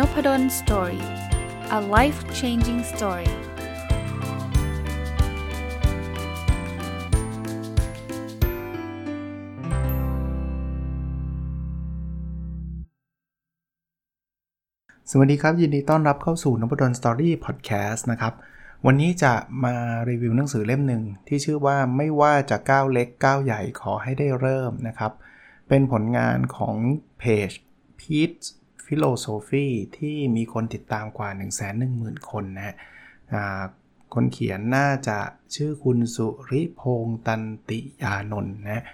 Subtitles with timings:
[0.00, 1.04] Nopadol Story
[1.78, 3.32] a life changing story
[15.10, 18.34] สวัสดีครับ ยินดีต้อนรับเข้าสู่นพดล Story Podcast นะครับ
[18.86, 19.74] วันนี้จะมา
[20.08, 25.12] รีวิวหนังสือเล่มหนึ่งที่ชื่อว่าไม่ว่าจะก้าวเล็กก้าวใหญ่ขอให้ได้เริ่มนะครับ
[25.68, 26.76] เป็นผลงานของ
[27.18, 27.50] เพจ
[28.90, 31.50] Pete's Philosophy ที่มีคนติดตามกว่า 1 1 0 0
[32.06, 32.74] 0 0 คนนะฮะ
[34.14, 35.18] คนเขียนน่าจะ
[35.54, 38.84] ชื่อคุณสุริพงษ์ตันติยานนท์นะ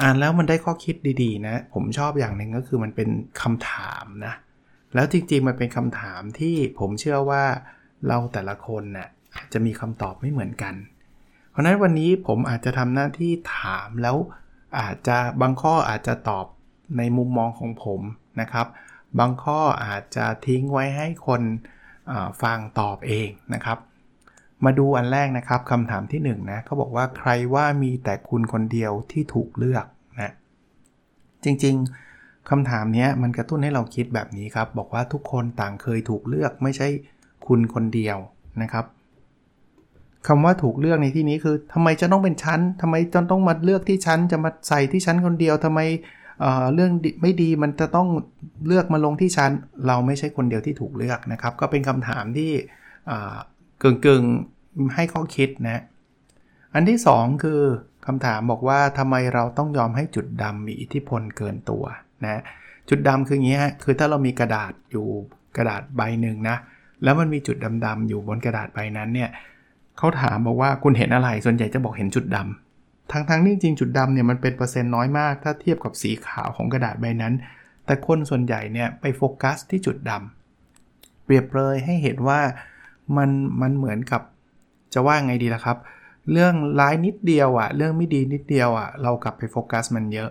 [0.00, 3.08] อ่านแล้วมันได้ข้อคิดดีๆนะ ผมชอบอย่างหนึ่งก็คือมันเป็น
[3.42, 4.34] คำถามนะ
[4.94, 7.44] แล้วจริงๆมันเป็นคำถามที่ผมเชื่อว่า
[8.06, 9.08] เราแต่ละคนนะ่ะ
[9.52, 10.74] จะมีคำตอบไม่เหมือนกัน
[11.50, 14.16] เพราะนั้นวันนี้ผมอาจจะทำหน้าที่ถามแล้ว
[14.80, 16.46] อาจจะบางข้ออาจจะตอบ
[16.98, 18.00] ในมุมมองของผม
[18.40, 18.66] นะครับ
[19.18, 21.42] บางข้ออาจจะทิ้งไว้ให้คน
[22.42, 23.78] ฟังตอบเองนะครับ
[24.64, 29.84] มาดูอันแรกนะครับคำถามที่1นนะเขาบอกว่าใครว่ามีแต่คุณคนเดียวที่ถูกเลือก
[30.20, 30.32] นะ
[31.44, 36.88] จริงๆคำถามนี้มันกระตุ้นให้เราคิดแบบนี้ครับ บอกว่าทุกคนต่างเคยถูกเลือกไม่ใช่
[37.46, 38.16] คุณคนเดียว
[38.62, 38.84] นะครับ
[40.28, 45.80] คำว่าถูกเลือกในที่นี้คือทำไมจะต้องเป็นชั้นทำไมจะต้องมาเลือกที่ชั้นจะมาใส่ที่ชั้นคนเดียวทำไม
[46.74, 48.08] เรื่องไม่ดีมันจะต้อง
[48.66, 49.50] เลือกมาลงที่ชั้น
[49.86, 52.50] เราไม่ใช่คนเดียวที่ถูกเลือกนะครับ ก็เป็นคำถามที่
[53.80, 54.22] เกิงกึง
[54.94, 55.82] ให้ข้อคิดนะ
[56.74, 57.60] อันที่ 2 คือ
[58.06, 61.84] คำถามบอกว่าทำไมเราต้องยอมให้จุดดำมีอิทธิพลเกินตัว
[62.24, 62.42] นะ
[62.88, 65.06] จุดดำคืออย่างนี้ฮะคือถ้าเรามีกระดาษอยู่
[65.56, 66.56] กระดาษใบหนึ่งนะ
[67.04, 69.30] แล้วมันมีจุดดำๆอยู่บนกระดาษใบนั้นเนี่ย
[69.98, 72.67] เขาถามบอกว่าคุณเห็นอะไรส่วนใหญ่จะบอกเห็นจุดดำ
[73.12, 77.34] ทั้งๆทที่จริงจุดดำเนี่ยมันเป็นเปอร์เซ็นต์น้อยมาก ถ้าเทียบกับสีขาวของกระดาษใบนั้น
[77.86, 82.40] แต่คนส่วนใหญ่เนี่ยไปโฟกัสที่จุดดำเปรียบเลยให้เห็นว่า
[83.16, 83.30] มัน
[83.62, 84.22] มันเหมือนกับ
[84.94, 85.78] จะว่าไงดีล่ะครับ
[86.32, 90.30] เรื่องร้ายนิดเดียวอะ่ะ เรื่องไม่ดีนิดเดียวอะ่ะ เรากลับไปโฟกัสมันเยอะ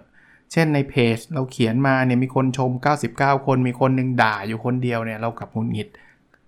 [0.52, 2.72] เช่นในเพจเราเขียนมาเนี่ยมีคนชม
[3.10, 5.88] 99 คน มีคนหนึ่งด่าอยู่คนเดียวเนี่ยเรากลับหงุดหงิด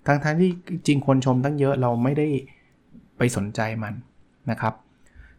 [0.05, 0.51] ทั้งๆทที่
[0.87, 2.27] จริงคนชมตั้งเยอะเราไม่ได้
[3.17, 3.93] ไปสนใจมัน
[4.49, 4.73] นะครับ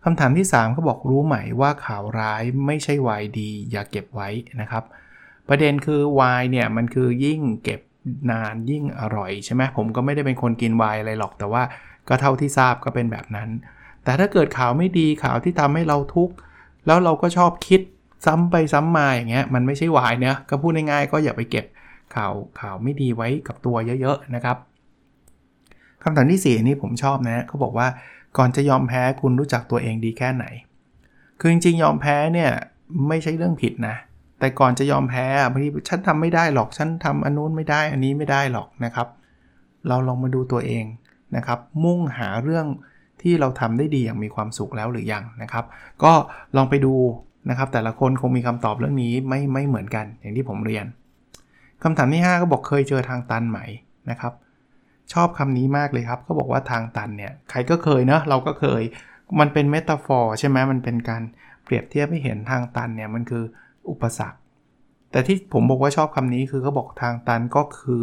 [0.05, 4.29] คำถามที่3เขาบอกรู้ไหมว่าข่าวร้ายไม่ใช่วายดี อย่าเก็บไว้
[4.61, 4.85] นะครับ
[5.49, 7.81] ประเด็นคือวายเนี่ยมันคือยิ่งเก็บ
[8.31, 11.63] นานยิ่งอร่อยใช่ไหมผมก็ไม่ได้เป็นคนกินวายอะไรหรอกแต่ว่า
[12.09, 13.49] ก็เท่าที่ทราบก็เป็นแบบนั้น
[14.05, 16.35] แต่ถ้าเกิดข่าวไม่ดีข่าวที่ทำให้เราทุกข์
[16.87, 17.81] แล้วเราก็ชอบคิด
[18.27, 21.65] ซ้ำไปซ้ำมาอย่างเงี้ยมันไม่ใช่วายเนะก็พูดง่ายๆก็อย่าไปเก็บ
[22.15, 24.57] ข่าวข่าวไม่ดีไว้กับตัวเยอะๆนะครับ
[26.03, 27.87] คำถามที่4นี้ผมชอบนะเขาบอกว่า
[28.37, 30.45] ก่อนจะยอมแพ้คุณรู้จักตัวเองดีแค่ไหน
[31.41, 32.51] คือจริงๆ ยอมแพ้เนี่ย
[33.09, 33.97] ไม่ใช่เรื่องผิดนะ
[34.39, 39.09] แต่ก่อนจะยอมแพ้บางทีฉันทำไม่ได้หรอก ฉันทำอันนู้นไม่ได้ อันนี้ไม่ได้หรอกนะครับ
[39.89, 40.85] เราลองมาดูตัวเอง
[41.37, 42.67] นะครับ มุ่งหาเรื่อง
[43.23, 45.65] ที่เราทำได้ดีอย่างมีความสุขแล้วหรือยังนะครับ
[46.03, 46.13] ก็
[46.57, 46.95] ลองไปดู
[47.51, 50.87] นะครับ แต่ละคนคงมีคำตอบเรื่องนี้ไม่ไม่เหมือนกันอย่างที่ผมเรียน
[51.83, 53.59] คำถามที่ 5 ก็บอกเคยเจอทางตันไหม
[54.11, 54.33] นะครับ
[55.13, 58.83] ชอบคำนี้มากเลยครับเขาบอกว่าทางตันเนี่ยใครก็เคยเนะเราก็เคย
[59.41, 61.23] มันเป็นเมตาฟอร์ใช่ไหมมันเป็นการ
[61.65, 63.45] เปรียบเทียบให้เห็นทางตันเนี่ยมันคือ
[63.91, 64.39] อุปสรรค
[65.11, 68.03] แต่ที่ผมบอกว่าชอบคำนี้คือเขาบอกทางตันก็คือ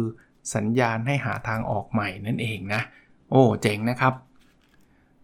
[0.54, 2.80] สัญญาณให้หาทางออกใหม่นั่นเองนะ
[3.30, 4.14] โอ้เจ๋งนะครับ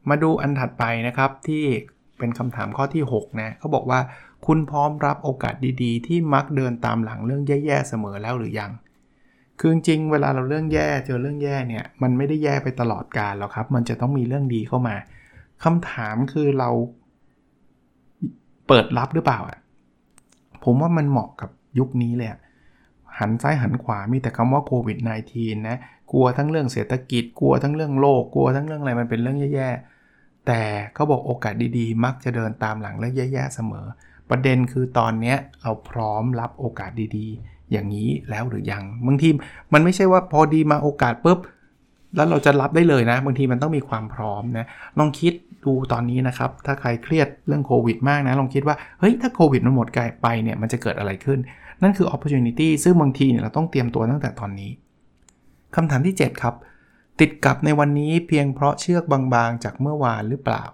[0.09, 1.65] มาดูอันถัดไปนะครับที่
[2.19, 4.01] เป็นคำถามข้อที่ 6 นะเขาบอกว่า
[4.47, 8.71] คุณพร้อมรับโอกาสดีๆ ที่มักเดินตามหลังเรื่องแย่ๆเสมอแล้วหรือยัง
[9.59, 14.97] คือจริงเวลาเราเรื่องแย่เจอเรื่องแย่เนี่ยมันไม่ได้แย่ไปตลอดกาลหรอกครับ มันจะต้องมีเรื่องดีเข้ามา
[15.65, 16.70] คำถามคือเรา
[18.69, 19.59] เปิดรับหรือเปล่าอะ
[20.65, 22.31] ผมว่ามันเหมาะกับยุคนี้เลย
[23.19, 24.98] หันซ้ายหันขวามีแต่คำว่าโควิด
[25.32, 25.76] -19 นะ
[26.12, 30.62] กลัวทั้งเรื่องเศรษฐกิจกลัวทั้งเรื่องโลกกลัวทั้งเรื่องอะไรมันเป็นเรื่องแย่ๆแต่
[30.94, 33.86] เขาบอกโอกาสดีๆ มักจะเดินตามหลังเรื่องแย่ๆเสมอ
[34.30, 39.28] ประเด็นคือตอนนี้เราพร้อมรับโอกาสดีๆ อย่างนี้แล้วหรือยังบางที
[39.72, 41.39] มันไม่ใช่ว่าพอดีมาโอกาสปุ๊บ
[42.16, 44.66] แล้วเราจะรับได้เลยนะ บางทีมันต้องมีความพร้อมนะ
[44.99, 45.33] ลองคิด
[45.65, 49.89] ดูตอนนี้นะครับ ถ้าใครเครียดเรื่องโควิดมากนะลองคิดว่าเฮ้ยถ้าโควิดมันหมด
[50.22, 51.39] ไปเนี่ยมันจะเกิดอะไรขึ้น
[51.83, 54.71] นั่นคือ opportunity ซึ่งบางทีเนี่ยเราต้องเตรียมตัวตั้งแต่ตอนนี้
[55.75, 56.55] คำถามที่ 7 ครับ
[57.21, 60.65] ติดกับในวันนี้เพียงเพราะเชือกบางๆ จากเมื่อวานหรือเปล่า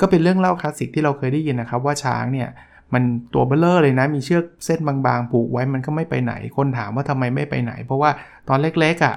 [0.00, 2.48] ก็เป็นเรื่องเล่าคลาสสิกที่เราเคยได้ยินนะครับว่าช้างเนี่ย
[2.94, 3.02] มัน
[3.34, 8.10] ตัวเบลเลอร์เลยนะ มีเชือกเส้นบางๆ ผูกไว้มันก็ไม่ไปไหน คนถามว่าทำไมไม่ไปไหน เพราะว่า
[8.48, 9.16] ตอนเล็กๆอะ่ะ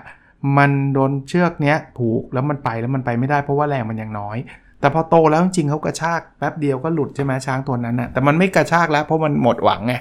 [0.57, 4.37] มันโดนเชือกเนี้ยผูกแล้วมันไปแล้วมันไปไม่ได้เพราะว่าแรงมันยังน้อย
[4.79, 9.93] แต่พอโตแล้วจริงเขากระชากแป๊บเดียวก็หลุดใช่ไหมช้างตัวนั้นนะแต่มันไม่กระชากแล้วเพราะมันหมดหวังไง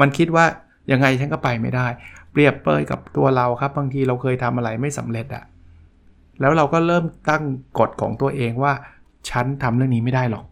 [0.00, 0.44] มันคิดว่า
[0.92, 1.86] ยังไงฉันก็ไปไม่ได้
[2.32, 5.44] เปรียบเปยกับตัวเราครับ บางทีเราเคยทำอะไรไม่สำเร็จอะ
[6.40, 7.44] แล้วเราก็เริ่มตั้ง
[7.78, 8.72] กฎของตัวเองว่า
[9.30, 10.44] ฉันทำเรื่องนี้ไม่ได้หรอก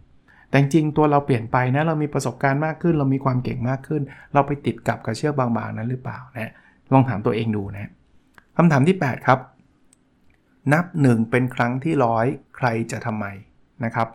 [0.48, 4.02] แต่จริงตัวเราเปลี่ยนไปนะเรามีประสบการณ์มากขึ้น เรามีความเก่งมากขึ้น
[4.34, 6.52] เราไปติดกับกระเชือกบางๆนั้นหรือเปล่านะ
[6.92, 7.90] ลองถามตัวเองดูนะ
[8.56, 9.38] คำถามที่ 8 ครับ
[10.72, 12.26] นับหนึ่งเป็นครั้งที่ร้อย
[12.56, 13.26] ใครจะทำไม
[13.84, 14.08] นะครับ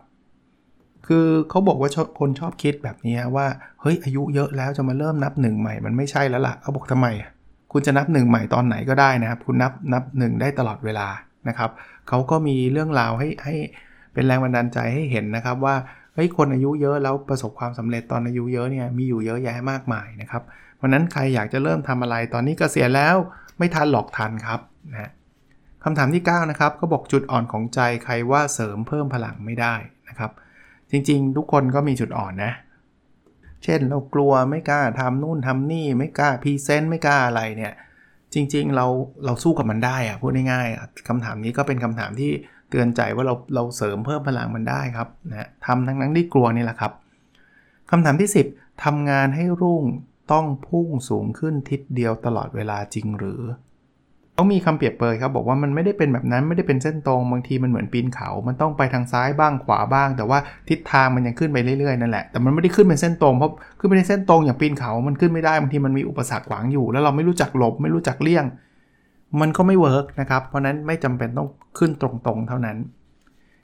[1.06, 3.46] คือเขาบอกว่าคนชอบคิดแบบนี้ว่า
[3.80, 7.06] เฮ้ยอายุเยอะแล้วจะมาเริ่มนับหนึ่งใหม่มันไม่ใช่แล้วล่ะเขาบอกทำไม
[7.72, 11.08] คุณจะนับหนึ่งใหม่ตอนไหนก็ได้นะครับ คุณนับนับหนึ่งได้ตลอดเวลา
[11.48, 11.70] นะครับ
[12.08, 13.54] เขาก็มีเรื่องราวให้ให้
[14.12, 15.74] เป็นแรงบันดาลใจให้เห็นนะครับว่า
[16.14, 20.42] เฮ้ยคนอายุเยอะแล้วประสบความสำเร็จตอนอายุเยอะเนี่ยมีอยู่เยอะแยะมากมายนะครับ
[20.76, 23.16] เพราะนั้นใครอยากจะเริ่มทำอะไรตอนนี้กเกษียณแล้ว
[23.58, 24.60] ไม่ทันหลอกทันครับ
[24.92, 25.10] นะ
[25.84, 29.74] คำถามที่ 9 นะครับก็บอกจุดอ่อนของใจใครว่าเสริมเพิ่มพลังไม่ได้
[30.08, 30.30] นะครับ
[30.90, 32.52] จริงๆ ทุกคนก็มีจุดอ่อนนะ
[33.64, 37.72] เช่นเรากลัวไม่กล้าทำนู่นทำนี่ไม่กล้าพรีเซนต์ไม่กล้าอะไรเนี่ย
[38.34, 38.86] จริงๆ เรา
[39.24, 42.30] เราสู้กับมันได้อะพูดง่ายๆคำถามนี้ก็เป็นคำถามที่
[42.72, 46.92] เตือนใจว่าเราเราเสริมเพิ่มพลังมันได้ครับนะทำทั้งนั้นที่กลัวนี่แหละครับ
[47.90, 49.84] คำถามที่ 10ทำงานให้รุ่ง
[50.32, 53.42] ต้องพุ่งสูงขึ้นทิศเดียวตลอดเวลาจริงหรือ
[54.34, 60.38] เขามีคำเปรียบเปยครับบอกว่ามันไม่ได้เป็นแบบนั้นไม่ได้เป็นเส้นตรงบางทีมันเหมือนปีนเขา มันต้องไปทางซ้ายบ้างขวาบ้าง แต่ว่า
[60.68, 68.44] ทิศทางมันยังขึ้นไปเรื่อยๆนั่นแหละแต่มันไม่ได้ขึ้นเป็นเส้นตรงเพราะขึ้นไปในเส้นตรงอย่างปีนเขา มันขึ้นไม่ได้บางทีมันมีอุปสรรคขวางอยู่ แล้วเราไม่รู้จักหลบไม่รู้จักเลี่ยง
[69.40, 71.48] มันก็ไม่เวิร์กนะครับ เพราะนั้นไม่จำเป็นต้อง
[71.78, 72.76] ขึ้นตรงๆเท่านั้น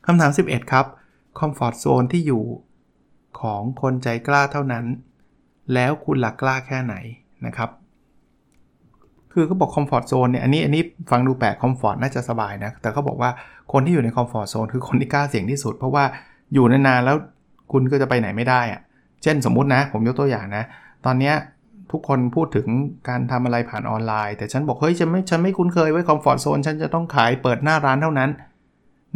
[0.07, 0.87] คำถาม 11 ครับ
[1.39, 2.43] comfort zone ที่อยู่
[3.41, 4.85] ของคนใจกล้าเท่านั้น
[5.75, 6.95] แล้วคุณล่ะกล้าแค่ไหน
[7.47, 7.71] นะครับ
[9.33, 13.31] คือเขาบอก comfort zone เนี่ยอันนี้อันนี้ฟังดูแปลก comfort น่าจะสบายนะ แต่เขาบอกว่า
[13.73, 16.05] คนที่อยู่ใน comfort zone คือคนที่กล้าเสี่ยงที่สุด เพราะว่า
[16.53, 17.17] อยู่นานๆแล้ว
[17.73, 18.81] คุณก็จะไปไหนไม่ได้อะ
[19.23, 20.65] เช่นสมมุตินะ ผมยกตัวอย่างนะ
[21.05, 21.33] ตอนนี้
[21.93, 22.67] ทุกคนพูดถึง
[23.09, 28.31] การทำอะไรผ่านออนไลน์ แต่ฉันบอกเฮ้ยฉันไม่ฉันไม่คุ้นเคยไว้ comfort zone ฉันจะต้องขายเปิดหน้าร้านเท่านั้น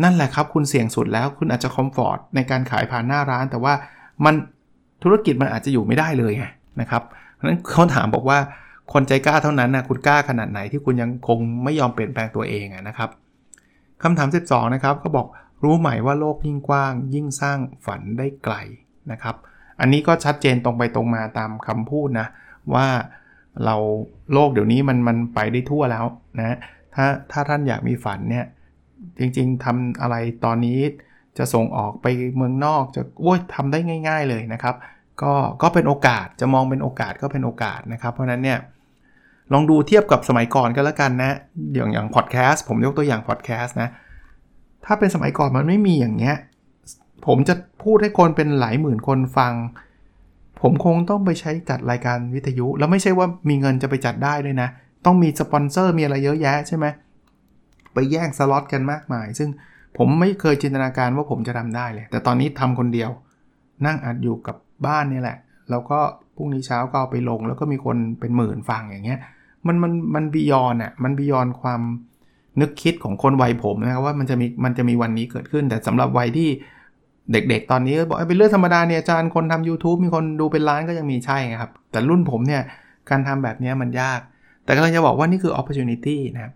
[0.02, 3.74] นั่นแหละครับคุณเสี่ยงสุดแล้วคุณอาจจะคอมฟอร์ตในการขายผ่านหน้าร้าน แต่ว่า
[4.24, 4.34] มัน
[5.02, 6.44] ธุรกิจมันอาจจะอยู่ไม่ได้เลยไง
[6.80, 7.02] นะครับ
[7.34, 8.38] เพราะฉะนั้นเขาถามบอกว่า
[8.92, 13.10] คนใจกล้าเท่านั้นนะคุณกล้าขนาดไหนที่คุณยังคงไม่ยอมเปลี่ยนแปลงตัวเองนะครับ
[14.02, 15.26] คำถาม 12 นะครับก็บอก
[15.64, 18.54] รู้ไหมว่าโลกยิ่งกว้าง ยิ่งสร้างฝันได้ไกล
[19.12, 19.36] นะครับ
[19.80, 22.26] อันนี้ก็ชัดเจนตรงไปตรงมาตามคำพูดนะ
[22.74, 22.86] ว่า
[23.64, 23.76] เรา
[24.32, 26.04] โลกเดี๋ยวนี้มันมันไปได้ทั่วแล้ว
[26.38, 26.56] นะ
[26.94, 28.46] ถ้าถ้าท่านอยากมีฝันเนี่ย
[29.18, 30.78] จริงๆทำอะไรตอนนี้
[31.38, 32.06] จะส่งออกไป
[32.36, 33.78] เมืองนอกจะโอ้ยทำได้
[34.08, 34.74] ง่าย ๆเลยนะครับ
[35.22, 35.32] ก็
[35.62, 38.58] ก็เป็นโอกาสจะมองเป็นโอกาสก็เป็นโอกาสนะครับ เพราะนั้นเนี่ย
[39.52, 41.36] ลองดูเทียบกับสมัยก่อนกันแล้วกันนะ
[41.74, 43.88] อย่างอย่างพอดแคสต์ผมยกตัวอย่างพอดแคสต์นะ
[44.84, 46.36] ถ้าเป็นสมัยก่อนมันไม่มีอย่างเงี้ย
[47.26, 49.52] ผมจะพูดให้คนเป็นหลายหมื่นคนฟัง
[50.62, 54.68] ผมคงต้องไปใช้จัดรายการวิทยุ แล้วไม่ใช่ว่ามีเงินจะไปจัดได้ด้วยนะ
[55.04, 56.86] ต้องมีสปอนเซอร์มีอะไรเยอะแยะใช่ไหม
[57.94, 59.48] ไปแย่งสล็อตกันมากมาย ซึ่ง
[59.98, 63.10] ผมไม่เคยจินตนาการว่าผมจะทำได้เลย แต่ตอนนี้ทำคนเดียว
[63.86, 64.56] นั่งอัดอยู่กับ
[64.86, 65.38] บ้านนี่แหละ
[65.70, 65.98] แล้วก็
[66.36, 69.20] พรุ่งนี้เช้าก็เอาไปลง แล้วก็มีคนเป็นหมื่นฟังอย่างเงี้ย
[69.66, 71.80] มันมันมัน beyond อะ มัน beyond ความ
[72.60, 76.48] นึกคิดของคนวัยผมนะครับว่ามันจะมีมันจะมีวันนี้เกิดขึ้น แต่สำหรับวัยที่
[77.32, 82.62] เด็กๆ ตอนนี้บอกเป็นเรื่องธรรมดาเนี่ยอาจารย์คนทำ YouTube มีคนดูเป็นล้านก็ยังมีใช่ครับ แต่รุ่นผมเนี่ย
[83.10, 84.20] การทำแบบนี้มันยาก
[84.64, 86.52] แต่ก็เลยจะบอกว่านี่คือ opportunity นะครับ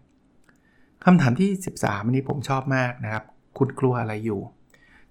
[1.04, 3.24] คำถามที่ 13อันนี้ผมชอบมากนะครับ
[3.58, 4.40] คุณกลัวอะไรอยู่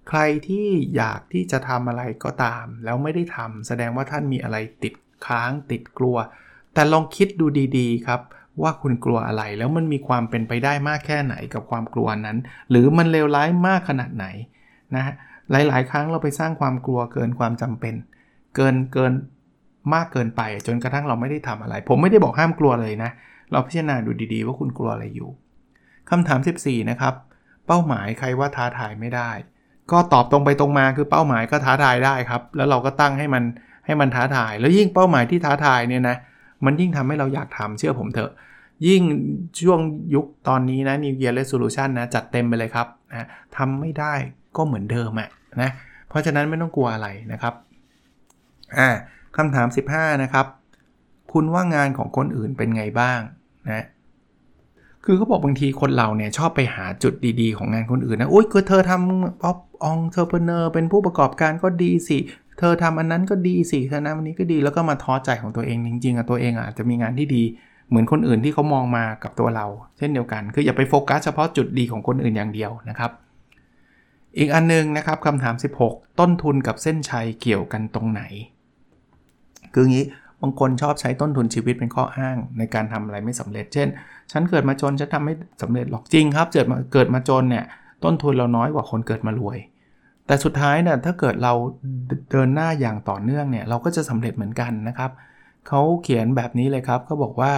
[0.08, 0.66] ใครที่
[0.96, 4.94] อยากที่จะทำอะไรก็ตาม แล้วไม่ได้ทำแสดงว่าท่านมีอะไรติด
[5.26, 6.16] ค้างติดกลัว
[6.74, 7.46] แต่ลองคิดดู
[7.78, 8.20] ดีๆครับ
[8.62, 12.38] ว่าคุณกลัวอะไรแล้วมันมีความเป็นไปได้มากแค่ไหนกับความกลัวนั้น
[12.70, 14.26] หรือมันเลวร้ายมากขนาดไหน
[14.96, 15.14] นะ
[15.50, 17.94] หลาย ๆ ครั้งเราไปสร้างความกลัวเกินความจำเป็น
[18.56, 19.12] เกินเกิน
[19.94, 23.10] มากเกินไป จนกระทั่งเราไม่ได้ทำอะไร ผมไม่ได้บอกห้ามกลัวเลยนะ
[23.52, 25.30] เราพิจารณาดูดีๆ ว่าคุณกลัวอะไรอยู่
[26.10, 27.14] คำถาม 14 นะครับ
[27.66, 29.30] เป้าหมายใครว่าท้าทายไม่ได้
[29.90, 33.44] ก็ตอบตรงไปตรงมาคือเป้าหมายก็ท้าทายได้ครับ แล้วเราก็ตั้งให้มัน
[33.86, 36.16] ให้มันท้าทาย แล้วยิ่งเป้าหมายที่ท้าทายเนี่ยนะ
[36.64, 38.30] มันยิ่งทำให้เราอยากทำเชื่อผมเถอะ
[38.88, 39.02] ยิ่ง
[39.60, 39.80] ช่วง
[40.14, 43.26] ยุคตอนนี้นะ New Year Resolution นะ จัดเต็มไปเลยครับนะ
[43.56, 44.14] ทำไม่ได้
[44.56, 45.28] ก็เหมือนเดิมอะ
[45.62, 45.70] นะ
[46.08, 47.54] เพราะฉะนั้นไม่ต้องกลัวอะไรนะครับ
[48.78, 48.88] อ่า
[49.36, 50.46] คำถาม 15 นะครับ
[51.32, 53.20] คุณว่างานของคนอื่นเป็นไงบ้าง
[53.72, 53.84] นะ
[55.04, 62.18] คือเขาบอกบางทีคนเราเนี่ยชอบไปหาจุดดีๆ ของงานคนอื่นนะอุ้ยคือเธอทำพวก entrepreneur เป็นผู้ประกอบการก็ดีสิ
[62.58, 67.42] เธอทำอันนั้นก็ดีสิเธอนะวันนี้ก็ดีแล้วก็มาท้อใจของตัวเองจริงๆอะตัวเองอาจจะมีงานที่ดี
[67.88, 69.66] เหมือนคนอื่นที่เขามองมากับตัวเรา
[69.98, 73.10] เช่นเดียวกัน คืออย่าไปโฟกัสเฉพาะจุดดีของคนอื่นอย่างเดียวนะครับ
[74.38, 75.54] อีกอันนึงนะครับคำถาม
[75.86, 78.22] 16 ต้นทุนกับเส้นชัยเกี่ยวกันตรงไหน
[79.74, 80.06] คืองี้
[80.42, 83.88] บางคนชอบใช้ต้นทุนชีวิตเป็นข้ออ้าง ในการทำอะไรไม่สำเร็จ เช่น
[84.32, 87.64] ฉันเกิดมาจนฉันทำไม่สำเร็จหรอกจริงครับเกิดมาเกิดมาจนเนี่ย
[88.04, 89.58] ต้นทุนเราน้อยกว่าคนเกิดมารวย
[90.26, 91.52] แต่สุดท้ายเนี่ยถ้าเกิดเรา
[92.30, 95.10] เดินหน้าอย่างต่อเนื่องเนี่ยเราก็จะสำเร็จเหมือนกันนะครับ
[95.68, 97.52] เขาเขียนแบบนี้เลยครับเขาบอกว่า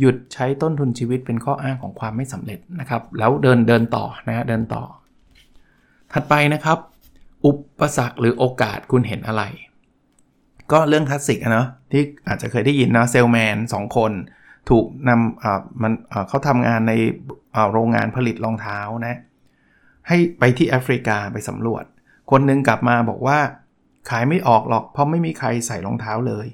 [0.00, 4.82] หยุดใช้ต้นทุนชีวิตเป็นข้ออ้างของความไม่สำเร็จนะครับ แล้วเดินเดินต่อนะเดินต่อ
[6.14, 6.78] ถัดไปนะครับ
[7.46, 9.42] อุปสรรคหรือโอกาสคุณเห็นอะไร
[10.72, 14.12] ก็เรื่องคลาสสิกนะ ที่อาจจะเคยได้ยินนะเซลแมนสองคน
[14.70, 16.92] ถูกนำอ่ามันอ่าเขาทำงานใน
[17.54, 19.16] อ่าโรงงานผลิตรองเท้านะ
[20.08, 21.84] ให้ไปที่แอฟริกาไปสำรวจ
[22.30, 23.38] คนนึงกลับมาบอกว่า
[24.10, 26.46] ขายไม่ออกหรอก เพราะไม่มีใครใส่รองเท้าเลย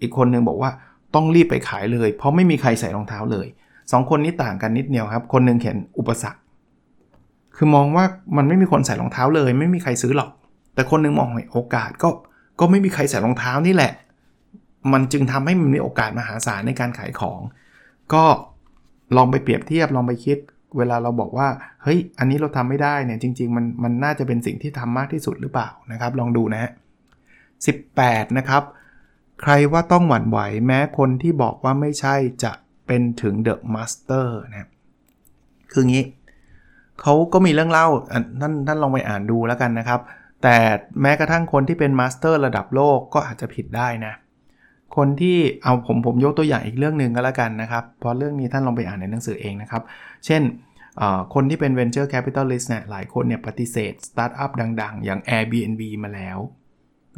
[0.00, 0.70] อีกคนนึงบอกว่า
[1.14, 3.46] ต้องรีบไปขายเลย เพราะไม่มีใครใส่รองเท้าเลย
[3.92, 6.40] สองคนนี้ต่างกันนิดเดียวครับ คนนึงเขียนอุปสรรค
[7.58, 8.04] คือมองว่า
[8.36, 10.30] มันไม่มีคนใส่รองเท้าเลย ไม่มีใครซื้อหรอก
[10.74, 12.08] แต่คนนึงมองโอกาสก็
[12.60, 13.92] ก็ไม่มีใครใส่รองเท้านี่แหละ
[14.92, 17.40] มันจึงทำให้มันมีโอกาสมหาศาลในการขายของ
[18.14, 18.24] ก็
[19.16, 20.38] ลองไปเปรียบเทียบลองไปคิด
[20.76, 21.48] เวลาเราบอกว่า
[21.82, 26.70] เฮ้ยอันนี้เราทำไม่ได้เนี่ยจริง ๆ มันมันน่าจะเป็นสิ่งที่ทำมากที่สุดหรือเปล่านะครับ ลองดูนะฮะ
[27.54, 28.62] 18นะครับ
[29.42, 32.52] ใครว่าต้องหวั่นไหวแม้คนที่บอกว่าไม่ใช่จะ
[32.86, 34.68] เป็นถึง the master นะ
[35.72, 36.04] คืองี้
[37.02, 37.86] เขาก็มีเรื่องเล่า
[38.40, 40.00] ท่านท่านลองไปอ่านดูแล้วกันนะครับ
[40.42, 40.56] แต่
[41.02, 44.12] แม้กระทั่งคนที่เป็น master ระดับโลกก็อาจจะผิดได้นะ
[44.96, 49.82] คนที่เอาผมผมยกตัวอย่างอีกเรื่องหนึ่งก็แล้วกันนะครับ เพราะเรื่องนี้ท่านลองไปอ่านในหนังสือเองนะครับ
[50.26, 50.42] เช่น
[51.34, 54.50] คนที่เป็น venture capitalist เนี่ยหลายคนเนี่ยปฏิเสธสตาร์ทอัพ
[54.82, 56.38] ดัง ๆ อย่าง Airbnb มาแล้ว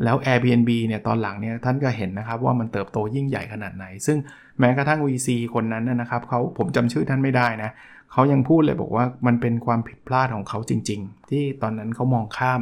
[0.05, 4.19] แล้ว Airbnb เนี่ยตอนหลังเนี่ยท่านก็เห็นนะครับว่ามันเติบโตยิ่งใหญ่ขนาดไหน ซึ่ง
[4.59, 7.71] แม้กระทั่ง VC คนนั้นนะครับเขาผมจำชื่อท่านไม่ได้นะ
[8.13, 12.61] เขายังพูดเลยบอกว่ามันเป็นความผิดพลาดของเขาจริง ๆ ที่ตอนนั้นเขามองข้าม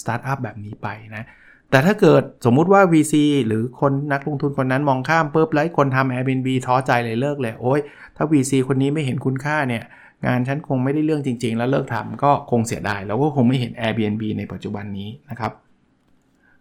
[0.00, 1.24] สตาร์ทอัพแบบนี้ไปนะ
[1.70, 3.14] แต่ถ้าเกิดสมมุติว่า VC
[3.46, 7.80] หรือคนนักลงทุนคนนั้นมองข้ามปุ๊บแล้คนทำ Airbnb ท้อใจเลยเลิกเลยโอ้ย
[8.16, 9.82] ถ้า VC คนนี้ไม่เห็นคุณค่าเนี่ย
[10.26, 15.52] งานฉันคงไม่ได้เรื่องจริง ๆ แล้วเลิกทำก็คงเสียดายแล้วก็คงไม่เห็น Airbnb ในปัจจุบันนี้นะครับ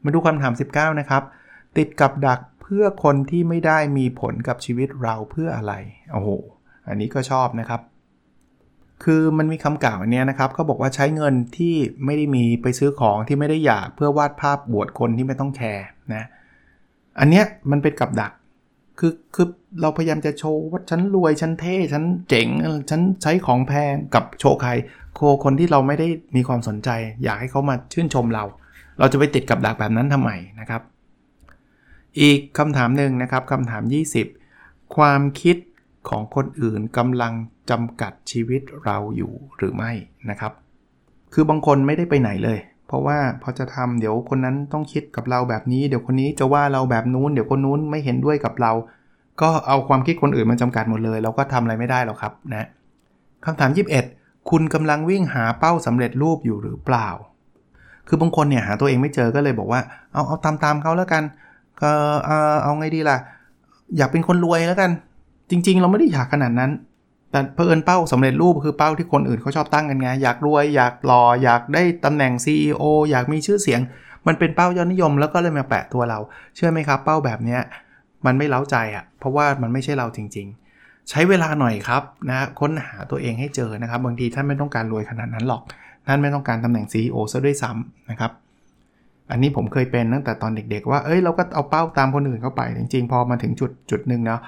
[0.03, 1.23] มาดูคำถาม 19 นะครับ
[1.77, 5.73] ติดกับดักเพื่อคนที่ไม่ได้มีผลกับชีวิตเราเพื่ออะไร
[6.11, 6.29] โอ้โห
[6.87, 7.81] อันนี้ก็ชอบนะครับ
[9.03, 16.23] คือมันมีคำกล่าวอันนี้นะครับเขาบอกว่าใช้เงินที่ไม่ได้มีไปซื้อของที่ไม่ได้อยากเพื่อวาดภาพบวชคนที่ไม่ต้องแคร์นะ
[17.19, 18.31] อันเนี้ยมันเป็นกับดัก
[18.99, 19.47] คือคือ
[19.81, 22.47] เราพยายามจะโชว์ว่าฉันรวยฉันเท่ฉันเจ๋ง
[22.89, 24.71] ฉันใช้ของแพงกับโชว์ใคร
[25.15, 26.89] โคคนที่เราไม่ได้มีความสนใจ
[27.23, 28.43] อยากให้เขามาชื่นชมเรา
[28.99, 30.81] เราจะไปติดกับดักแบบนั้นทำไมนะครับ
[32.19, 33.83] อีกคำถามหนึ่งนะครับคำถาม
[34.39, 35.57] 20 ความคิด
[36.09, 37.33] ของคนอื่นกำลัง
[37.69, 39.91] จำกัดชีวิตเราอยู่หรือไม่
[40.29, 40.51] นะครับ
[41.33, 48.71] คือบางคนไม่ได้ไปไหนเลย เพราะว่าพอจะทำเดี๋ยวคนนั้นต้องคิดกับเราแบบนี้ เดี๋ยวคนนี้จะว่าเราแบบนู้น เดี๋ยวคนนู้นไม่เห็นด้วยกับเรา
[49.41, 52.67] ก็เอาความคิดคนอื่นมาจำกัดหมดเลย เราก็ทำอะไรไม่ได้หรอกครับนะ
[53.45, 53.71] คำถาม
[54.09, 57.07] 21 คุณกำลังวิ่งหาเป้าสำเร็จรูปอยู่หรือเปล่า
[58.07, 59.81] คือบางคนเนี่ยหาตัวเองไม่เจอก็เลยบอกว่า
[60.13, 61.23] เอาเอาตามตามเขาแล้วกัน
[61.81, 61.91] ก็
[62.25, 63.17] เอาเอาไงดีล่ะ
[63.97, 64.91] อยากเป็นคนรวยแล้วกัน
[65.51, 66.71] จริง ๆ เราไม่ได้อยากขนาดนั้น
[67.31, 73.81] แต่เพื่อิญเป้าสำเร็จรูปคือเป้าที่คนอื่นเขาชอบตั้งกันไง อยากรวย อยากหล่อ อยากได้ตำแหน่ง CEO อยากมีชื่อเสียง
[74.27, 76.19] มันเป็นเป้ายอดนิยมแล้วก็เลยมาแปะตัวเรา
[76.55, 77.57] เชื่อไหมครับ เป้าแบบนี้
[78.25, 85.61] มันไม่เล้าใจอะ่ะ เพราะว่ามันไม่ใช่เราจริง ๆ ใช้เวลาหน่อยครับนะค้นหาตัวเองให้เจอนะครับ บางทีท่านไม่ต้องการรวยขนาดนั้นหรอก
[86.07, 88.31] ท่านไม่ต้องการตำแหน่ง CEO ซะด้วยซ้ำนะครับ
[89.31, 94.41] อันนี้ผมเคยเป็นตั้งแต่ตอนเด็กๆว่า เอ้ยเราก็เอาเป้าตามคนอื่นเข้าไป จริงๆ พอมาถึงจุดจุดหนึ่งเนาะ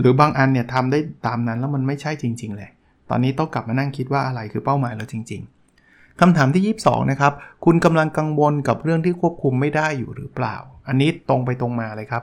[0.00, 2.70] หรือบางอันเนี่ยทำได้ตามนั้นแล้วมันไม่ใช่จริง ๆ เลย
[3.10, 5.42] ตอนนี้ต้องกลับมานั่งคิดว่าอะไรคือเป้าหมายเราจริง
[5.80, 7.32] ๆคำถามที่ 22 นะครับ
[7.64, 10.56] คุณกำลังกังวลกับเรื่องที่ควบคุมไม่ได้อยู่หรือเปล่า
[10.88, 12.22] อันนี้ตรงไปตรงมาเลยครับ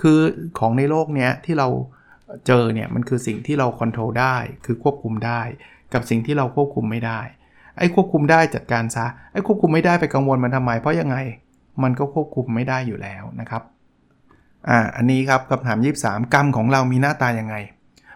[0.00, 0.18] คือ
[0.58, 1.68] ของในโลกเนี้ยที่เรา
[2.46, 4.36] เจอเนี่ยมันคือสิ่งที่เราควบคุมได้
[4.66, 5.40] คือควบคุมได้
[5.94, 7.20] กับสิ่งที่เราควบคุมไม่ได้
[7.78, 11.16] ไอ้ควบคุมได้จัดการซะ ไอ้ควบคุมไม่ได้ไปกังวลมันทำไม เพราะยังไง
[11.82, 13.62] มันก็ควบคุมไม่ได้อยู่แล้วนะครับ
[14.68, 17.56] อ่าอันนี้ครับคำถาม 23 กรรมของเรามีหน้าตายังไง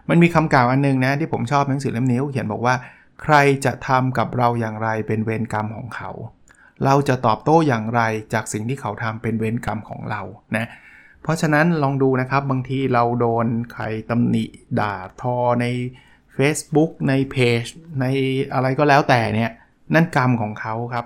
[0.09, 2.75] มันมีคำกล่าวอันนึงนะที่ผมชอบหนังสือเล่มนี้เขียนบอกว่า
[3.23, 3.35] ใคร
[3.65, 6.09] จะทำกับเราอย่างไรเป็นเวรกรรมของเขา
[6.85, 8.01] เราจะตอบโต้อย่างไร
[8.33, 10.21] จากสิ่งที่เขาทำเป็นเวรกรรมของเรา
[10.57, 10.67] นะ
[11.21, 14.43] เพราะฉะนั้นลองดูนะครับบางทีเราโดนใครตำหนิ
[14.79, 15.65] ด่าทอใน
[16.37, 17.63] Facebook ในเพจ
[18.01, 18.05] ใน
[18.53, 19.51] อะไรก็แล้วแต่เนี่ย
[19.93, 21.05] นั่นกรรมของเขาครับ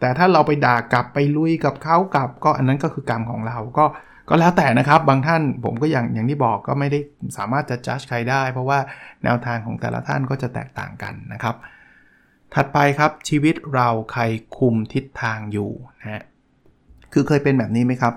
[0.00, 3.84] แต่ถ้าเราไปด่ากลับไปลุยกับเขากลับ ก็อันนั้นก็คือกรรมของเราก็
[4.28, 6.98] ก็แล้วแต่นะครับบางท่านผมก็อย่างอย่างที่บอกก็ไม่ได้
[7.38, 8.78] สามารถจะจัดใครได้ เพราะว่า
[9.24, 11.56] แนวทางของแต่ละท่านก็จะแตกต่างกันนะครับ
[12.54, 14.22] ถัดไปครับชีวิตเราใคร
[14.58, 15.70] คุมทิศทางอยู่
[16.00, 16.22] นะฮะ
[17.12, 18.14] คือเคยเป็นแบบนี้ไหมครับ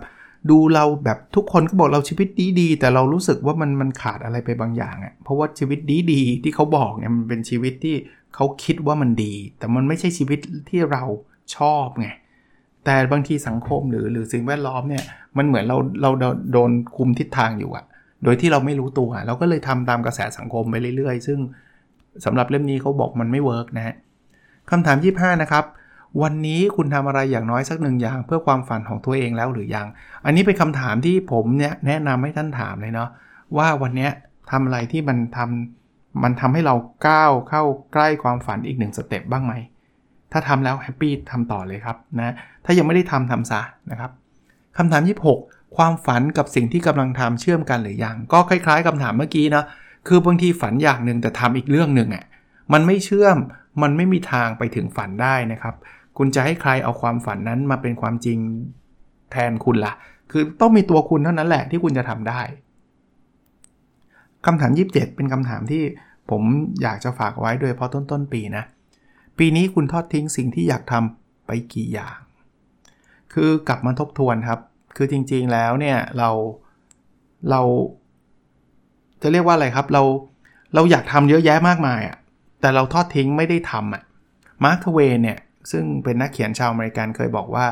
[0.50, 7.96] ดูเราแบบทุกคนก็บอกเราชีวิตดีดีแต่เรารู้สึกว่ามันมันขาดอะไรไปบางอย่างอะ่ะเพราะว่าชีวิตดีดีที่เขาบอกเนี่ยมันเป็นชีวิตที่
[8.36, 10.39] เขาคิดว่ามันดี แต่มันไม่ใช่ชีวิต
[10.70, 11.03] ที่เรา
[11.56, 12.08] ชอบไง
[12.85, 15.03] แต่บางทีสังคมหรือหรือสิ่งแวดล้อมเนี่ย
[15.38, 16.09] มันเหมือนเราเรา
[16.53, 17.85] โดนคุมทิศทางอยู่อะ
[18.23, 21.39] โดยที่เราไม่รู้ตัว เราก็เลยทำตามกระแสสังคมไปเรื่อยๆ ซึ่ง
[22.25, 23.95] สำหรับเล่มนี้เขาบอกมันไม่ work นะฮะ
[24.71, 25.65] คำถาม 25 นะครับ
[26.21, 29.88] วันนี้คุณทำอะไรอย่างน้อยสักหนึ่งอย่าง เพื่อความฝันของตัวเองแล้วหรือยัง
[30.25, 33.09] อันนี้เป็นคำถามที่ผมเนี่ยแนะนำให้ท่านถามเลยเนาะ
[33.57, 34.09] ว่าวันนี้
[34.51, 36.75] ทำอะไรที่มันทำมันทำให้เรา
[37.07, 39.53] ก้าวเข้าใกล้ความฝันอีกหนึ่ง step บ้างไหม
[40.31, 42.33] ถ้าทำแล้ว happy ทำต่อเลยครับนะ
[42.65, 43.61] ถ้ายังไม่ได้ทำทำซะ
[43.91, 44.11] นะครับ
[44.77, 45.01] คำถาม
[45.39, 49.63] 26 ความฝันกับสิ่งที่กำลังทำเชื่อมกันหรือยัง ก็คล้าย ๆคำถามเมื่อกี้นะ
[50.07, 52.23] คือบางทีฝันอย่างหนึ่งแต่ทำอีกเรื่องหนึ่งอะ่ะ
[52.73, 53.38] มันไม่เชื่อม
[53.81, 55.75] มันไม่มีทางไปถึงฝันได้นะครับ
[56.17, 58.38] คุณจะให้ใครเอาความฝันนั้นมาเป็นความจริง
[59.31, 59.93] แทนคุณละ่ะ
[60.31, 62.41] คือต้องมีตัวคุณเท่านั้นแหละที่คุณจะทำได้
[64.45, 65.83] คำถาม 27 เป็นคำถามที่
[66.31, 66.41] ผม
[66.81, 68.63] อยากจะฝากไว้โดยเพราะต้นต้นปีนะ
[69.43, 72.17] ปีนี้คุณทอดทิ้งสิ่งที่อยากทำไปกี่อย่าง
[73.33, 74.60] คือกลับมาทบทวนครับ
[74.98, 76.29] คือจริงๆแล้วเนี่ยเรา
[77.50, 77.62] เรา
[79.21, 80.03] จะเรียกว่าอะไรครับ เรา
[80.75, 82.17] เราอยากทำเยอะแยะมากมายอะ่ะ
[82.62, 84.03] แต่เราทอดทิ้งไม่ได้ทำอะ
[84.63, 85.39] Mark Twain เนี่ย
[85.71, 87.65] ซึ่งเป็นนักเขียนชาวอเมริกันเคยบอกว่า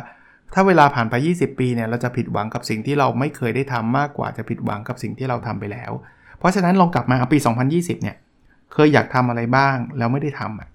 [0.53, 5.91] ถ้าเวลาผ่านไป 20 ปีเนี่ยเราจะผิดหวังกับสิ่งที่เราไม่เคยได้ทำมากกว่าจะผิดหวังกับสิ่งที่เราทำไปแล้ว
[6.39, 7.37] เพราะฉะนั้นลองกลับมาปี
[7.69, 8.15] 2020 เนี่ย
[8.73, 10.69] เคยอยากทำอะไรบ้างแล้วไม่ได้ทำอะ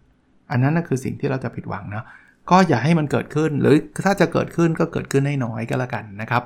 [0.50, 2.04] อันนั้นนะคือสิ่งที่เราจะผิดหวังนะ
[2.50, 6.42] ก็อย่าให้มันเกิดขึ้น หรือถ้าจะเกิดขึ้นก็เกิดขึ้นให้น้อยก็แล้วกันนะครับ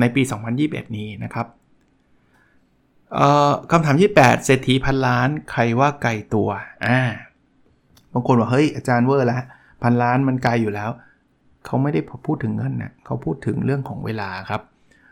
[0.00, 0.22] ในปี
[0.58, 1.46] 2021 นี้นะครับ
[3.70, 6.48] คำถามที่8เศรษฐีพันล้านใครว่าไกลตัว
[6.86, 7.00] อ่า
[8.12, 9.42] บางคนบอกเฮ้ยอาจารย์เวอร์แล้ว
[9.82, 10.90] พันล้านมันไกลอยู่แล้ว
[11.66, 14.62] เขาไม่ได้พูดถึงเงินนะเขาพูดถึงเรื่องของเวลาครับ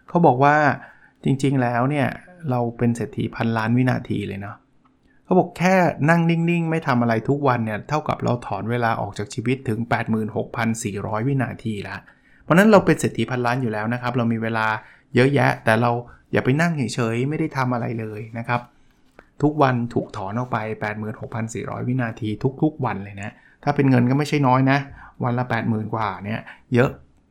[0.08, 0.56] เขาบอกว่า
[1.24, 2.06] จริงๆแล้วเนี่ย
[2.50, 4.56] เราเป็นเศรษฐีพันล้านวินาทีเลยเนาะ
[5.28, 5.74] เขาบอกแค่
[6.10, 9.78] นั่งนิ่งๆ ไม่ทำอะไรทุกวันเนี่ย เท่ากับเราถอนเวลาออกจากชีวิตถึง
[10.52, 11.96] 86,400 วินาทีละ
[12.42, 14.66] เพราะนั้นเราเป็นเศรษฐีพันล้านอยู่แล้วนะครับ เรามีเวลา
[15.14, 15.90] เยอะแยะ แต่เรา
[16.32, 18.60] อย่าไปนั่งเฉยๆ ไม่ได้ทำอะไรเลยนะครับ
[19.42, 20.58] ทุกวันถูกถอนออกไป
[21.22, 22.28] 86,400 วินาที
[22.62, 24.78] ทุกๆ วันเลยนะ ถ้าเป็นเงินก็ไม่ใช่น้อยนะ
[25.24, 26.40] วันละ 80,000 กว่าเนี่ย
[26.74, 26.90] เยอะ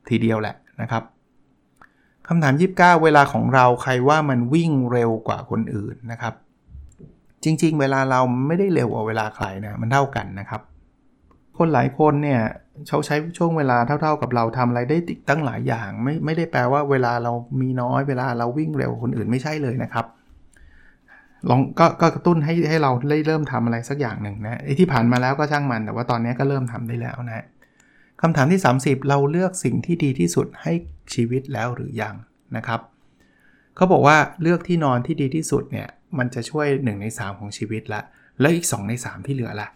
[0.09, 1.03] ทีเดียวแหละนะครับ
[2.27, 6.33] คำถาม 29 เวลาของเราใครว่ามันวิ่งเร็วกว่าคนอื่นนะครับ
[7.43, 10.61] จริง ๆ เวลาเราไม่ได้เร็วกว่าเวลาใครนะมันเท่ากันนะครับ
[11.57, 12.41] คนหลายคนเนี่ย
[12.87, 20.05] เขาใช้ช่วงเวลาเท่า ๆกับเราทำอะไรได้ติดตั้งหลายอย่าง ไม่ไม่ได้แปลว่าเวลาเรามีน้อยเวลาเราวิ่งเร็วคนอื่นไม่ใช่เลยนะครับ
[21.49, 27.45] ลองก็ก็กระตุ้นให้ให้เราได้เริ่มทำอะไรสักอย่างหนึ่งนะไอ้ที่ผ่านมาแล้วก็ช่างมัน แต่ว่าตอนนี้ก็เริ่มทำได้แล้วนะ
[28.21, 30.73] คำถามที่ 30 เราเลือกสิ่งที่ดีที่สุดให้
[31.13, 32.15] ชีวิตแล้วหรือยัง
[32.55, 32.79] นะครับ
[33.77, 35.87] เขาบอกว่าเลือกที่นอนที่ดีที่สุดเนี่ย
[36.17, 38.01] มันจะช่วย 1 ใน 3 ของชีวิตละ
[38.39, 39.67] แล้วอีก 2 ใน 3 ที่เหลือละ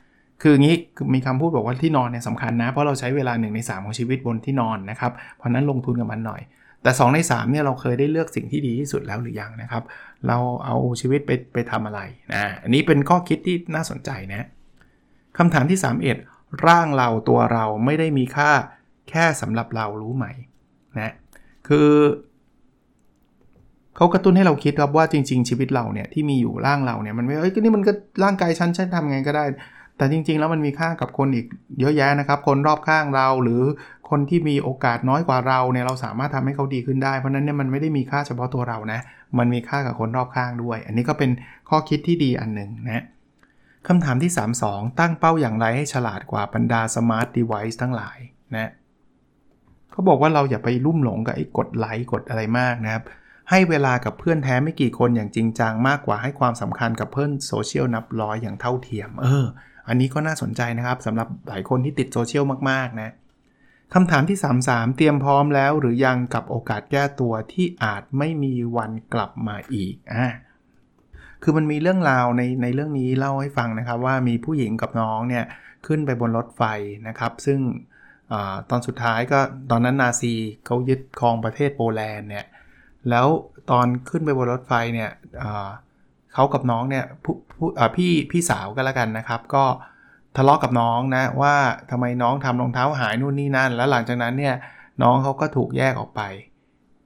[0.42, 0.76] คืองี้
[1.14, 6.42] มีคำพูดบอกว่าที่นอนเนี่ยสำคัญนะ เพราะเราใช้เวลา 1 ใน 3 ของชีวิตบนที่นอนนะครับ เพราะนั้นลงทุนกับมันหน่อย
[6.84, 9.84] แต่ 2 ใน3เนี่ยเราเคยได้เลือกสิ่งที่ดีที่สุดแล้วหรือยังนะครับ
[10.28, 12.00] เราเอาชีวิตไปไปทำอะไร
[12.32, 14.48] นะอันนี้เป็นข้อคิดที่น่าสนใจนะ
[15.38, 15.80] คำถามที่
[16.22, 18.52] 31 ร่างเราตัวเราไม่ได้มีค่า
[19.10, 20.26] แค่สำหรับเรารู้ไหม
[21.00, 21.14] นะ
[21.68, 21.90] คือ
[23.96, 27.92] เขากระตุ้นให้เราคิดครับว่าจริง ๆ ชีวิตเราเนี่ยที่มีอยู่ร่างเราเนี่ยมันไม่เอ้ยนี่มันก็
[28.24, 29.44] ร่างกายฉันฉันทำไงก็ได้
[29.98, 31.46] แต่จริง ๆ แล้วมันมีค่ากับคนอีก
[31.80, 33.62] เยอะแยะนะครับ คนรอบข้างเราหรือ
[34.10, 39.00] คนที่มีโอกาสน้อยกว่าเราเนี่ยเราสามารถทำให้เขาดีขึ้นได้เพราะนั้นเนี่ยมันไม่ได้มีค่าเฉพาะตัวเรานะ
[39.38, 41.32] มันมีค่ากับคนรอบข้างด้วย อันนี้ก็เป็น
[41.70, 43.04] ข้อคิดที่ดีอันหนึ่งนะ
[43.88, 44.32] คำถามที่
[44.66, 48.18] 32 ตั้งเป้าอย่างไรให้ฉลาดกว่าบรรดา smart deviceั้งหลาย
[48.56, 48.72] นะ
[49.92, 53.04] เขาบอกว่าเราอย่าไปลุ่มหลงกับไอ้กดไลค์กดอะไรมากนะครับ
[53.52, 59.46] ให้เวลากับเพื่อนแท้ไม่กี่คนอย่างจริงจังมากกว่าให้ความสำคัญกับเพื่อนโซเชียลนับร้อยอย่างเท่าเทียม เออ
[59.88, 63.14] อันนี้ก็น่าสนใจนะครับสำหรับหลายคนที่ติดโซเชียลมากๆนะ
[63.94, 64.38] คำถามที่
[64.68, 70.28] 33 เตรียมพร้อมแล้วหรือยังกับโอกาสแก้ตัวที่อาจไม่มีวันกลับมาอีกอ่า
[71.44, 75.46] คือมันมีเรื่องราวในในเรื่องนี้เล่าให้ฟังนะครับว่ามีผู้หญิงกับน้องเนี่ย
[75.88, 76.64] ขึ้นไปบนรถไฟ
[77.08, 77.60] นะครับ ซึ่ง
[78.32, 78.36] อ
[78.70, 79.40] ตอนสุดท้ายก็
[79.72, 80.34] ตอนนั้นนาซี
[80.66, 82.46] เขายึดครองประเทศโปแลนด์เนี่ย
[83.10, 83.28] แล้ว
[83.72, 85.12] ตอนขึ้นไปบนรถไฟเนี่ย
[86.34, 87.06] เขากับน้องเนี่ย
[87.96, 89.66] พี่พี่สาวกันแล้วกันนะครับ ก็
[90.38, 91.56] ทะเลาะกับน้องนะว่า
[91.92, 94.56] ทำไมน้องทำรองเท้าหายนู่นนี่นั่น แล้วหลังจากนั้นเนี่ย
[95.04, 96.22] น้องเขาก็ถูกแยกออกไป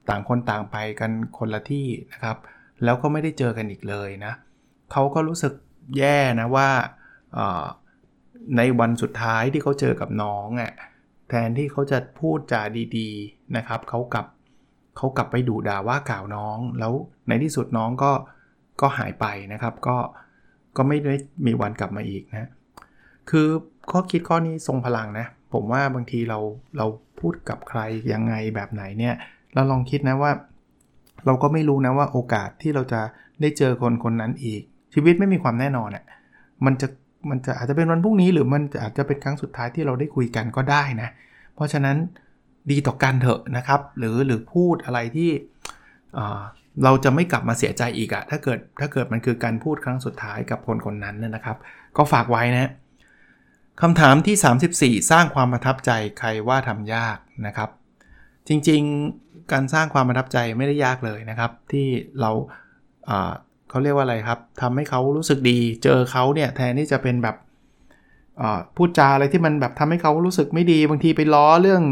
[0.10, 2.38] ต่างคนต่างไปกันคนละที่นะครับ
[2.84, 4.34] แล้วก็ไม่ได้เจอกันอีกเลยนะ
[4.92, 5.54] เขาก็รู้สึก
[5.98, 6.70] แย่นะว่า
[8.58, 10.72] ในวันสุดท้ายที่เขาเจอกับน้องอะ
[11.30, 12.62] แทนที่เขาจะพูดจา
[12.98, 14.26] ดี ๆนะครับเขากับ
[14.98, 16.94] เขากลับไปดูด่าว่ากล่าวน้อง แล้ว
[17.28, 18.12] ในที่สุดน้องก็
[18.82, 19.98] ก็หายไปนะครับ ก็
[20.78, 22.50] ก็ไม่ได้มีวันกลับมาอีกนะ
[23.30, 23.48] คือ
[23.92, 26.40] ข้อคิดข้อนี้ทรงพลังนะ ผมว่าบางทีเรา
[26.78, 26.86] เรา
[27.20, 27.80] พูดกับใคร
[28.14, 29.16] ยังไงแบบไหนเนี่ย
[29.54, 30.32] เราลองคิดนะว่า
[31.26, 33.02] เราก็ไม่รู้นะว่าโอกาสที่เราจะ
[33.42, 34.62] ได้เจอคนคนนั้นอีก
[34.94, 36.04] ชีวิตไม่มีความแน่นอนอะ่ะ
[36.66, 36.88] มันจะ
[37.30, 41.10] มันจะอาจจะเป็นวันพรุ่งนี้หรือมันอาจจะเป็นครั้งสุดท้ายที่เราได้คุยกันก็ได้นะ
[41.56, 41.98] เพราะฉะนั้น
[42.72, 45.32] ดีต่อกันเถอะนะครับ หรือหรือพูดอะไรที่
[46.84, 51.58] เราจะไม่กลับมาเสียใจอีกอะถ้าเกิดถ้าเกิดมันคือการพูดครั้งสุดท้ายกับคนคนนั้นนะครับ
[51.98, 52.72] ก็ฝากไว้นะ
[53.82, 57.70] คำถามที่ 34 สร้างความประทับใจใครว่าทำยากนะครับ
[58.48, 61.88] จริงๆการสร้างความประทับใจไม่ได้ยากเลยนะครับ ที่
[62.20, 62.32] เรา
[63.70, 67.36] เขาเรียกว่าอะไรครับทำให้เขารู้สึกดีเจอเขาเนี่ยแทนที่จะเป็นแบบ
[68.76, 71.84] พูดจาอะไรที่มันแบบทำให้เขารู้สึกไม่ดีบางทีไปล้อเรื่อง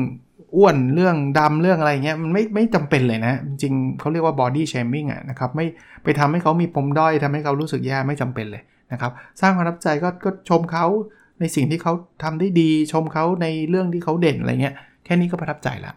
[0.56, 5.66] อ้วนเรื่องดำเรื่องอะไรเงี้ยมันไม่ไม่จำเป็นเลยนะ จริงเขาเรียกว่า body shaming อะนะครับไม่
[6.04, 9.12] ไปทำให้เขามีปมด้อยทำให้เขารู้สึกแย่ไม่จำเป็นเลยนะครับ
[9.42, 10.86] สร้างความรับใจก็ก็ชมเขา
[11.39, 15.94] ในสิ่งที่เขาทำได้ดี ชมเขาในเรื่องที่เขาเด่นอะไรเงี้ยแค่นี้ก็ประทับใจละ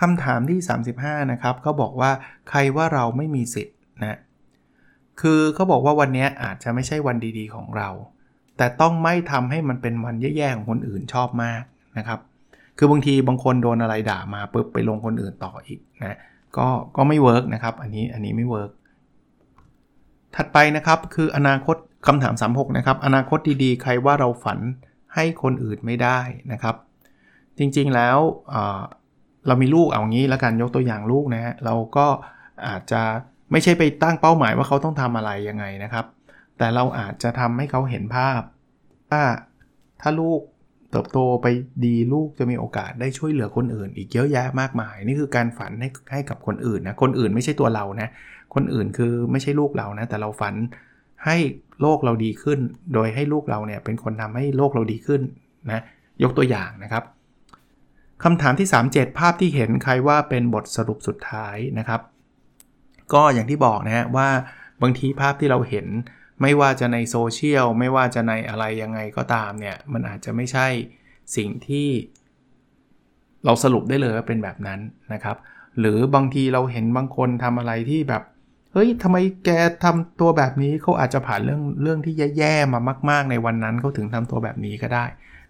[0.00, 0.58] คำถามที่
[0.94, 2.10] 35 นะครับเขาบอกว่า
[2.48, 4.18] ใครว่าเราไม่มีสิทธิ์นะ
[5.20, 7.88] คือเขาบอกว่าวันนี้อาจจะไม่ใช่วันดีๆของเรา
[8.56, 11.62] แต่ต้องไม่ทำให้มันเป็นวันแย่ๆของคนอื่นชอบมาก
[11.98, 12.20] นะครับ
[12.78, 16.18] คือบางทีบางคนโดนอะไรด่ามาปุ๊บไปลงคนอื่นต่ออีกนะ
[16.56, 18.70] ก็ก็ไม่ work นะครับ อันนี้อันนี้ไม่ work
[20.36, 24.58] ถัดไปนะครับคืออนาคตคำถาม 36 นะครับ อนาคตดีๆ ใครว่าเราฝัน
[25.14, 26.18] ให้คนอื่นไม่ได้
[26.52, 26.74] นะครับ
[27.58, 28.18] จริงๆแล้ว
[29.46, 32.06] เรามีลูกเอางี้แล้วกันยกตัวอย่างลูกนะฮะเราก็
[32.68, 33.02] อาจจะ
[33.52, 36.06] ไม่ใช่ไปตั้งเป้าหมายว่าเขาต้องทำอะไรยังไงนะครับ
[36.58, 38.40] แต่เราอาจจะทำให้เขาเห็นภาพ
[39.10, 39.24] ว่า
[40.00, 40.40] ถ้าลูก
[40.90, 41.46] เติบโตไป
[41.84, 48.08] ดีลูกจะมีโอกาสได้ช่วยเหลือคนอื่น อีกเยอะแยะมากมาย นี่คือการฝันให้ให้กับคนอื่นนะคนอื่นไม่ใช่ตัวเรานะ
[48.54, 50.54] คนอื่นคือไม่ใช่ลูกเรานะแต่เราฝัน
[51.24, 51.36] ให้
[51.80, 52.58] โลกเราดีขึ้น
[52.94, 55.20] โดยให้ลูกเราเนี่ยเป็นคนทำให้โลกเราดีขึ้น
[55.68, 55.82] นะ
[56.22, 57.04] ยกตัวอย่างนะครับ
[58.24, 62.00] คำถามที่ 37 ภาพที่เห็นใครว่าเป็นบทสรุปสุดท้ายนะครับ
[63.14, 64.28] ก็อย่างที่บอกนะฮะว่า
[64.82, 65.86] บางทีภาพที่เราเห็น
[66.42, 70.66] ไม่ว่าจะในโซเชียลไม่ว่าจะในอะไรยังไงก็ตามเนี่ย มันอาจจะไม่ใช่
[71.36, 71.88] สิ่งที่
[73.44, 74.80] เราสรุปได้เลยว่าเป็นแบบนั้น
[75.12, 75.36] นะครับ
[75.78, 78.22] หรือบางทีเราเห็นบางคนทำอะไรที่แบบ
[78.72, 79.50] เฮ้ยทำไมแก
[79.84, 85.04] ทำตัวแบบนี้เขาอาจจะผ่านเรื่องเรื่องที่แย่ๆมามาก ๆ ในวันนั้นเขาถึงทำตัวแบบนี้ก็ได้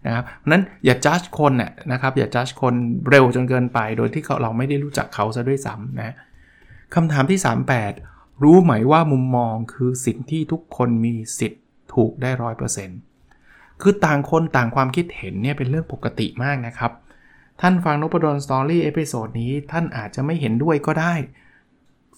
[0.05, 2.73] นะครับนั้นอย่าจัดคนน่ยนะครับ อย่าจัดคน
[3.09, 6.15] เร็วจนเกินไป โดยที่เราไม่ได้รู้จักเขาซะด้วยซ้ำนะ
[6.95, 7.39] คำถามที่
[7.81, 12.99] 38 รู้ไหมว่ามุมมองคือสิ่งที่ทุกคนมีสิทธิ์ถูกได้ร้อยเปอร์เซ็นต์
[13.81, 16.91] คือต่างคนต่างความคิดเห็นเนี่ยเป็นเรื่องปกติมากนะครับ
[17.61, 21.13] ท่านฟัง Nopadol's Story episode นี้ท่านอาจจะไม่เห็นด้วยก็ได้